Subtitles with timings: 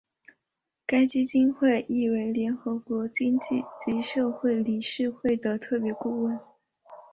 [0.87, 6.39] 该基金会亦为联合国经济及社会理事会的特别顾问。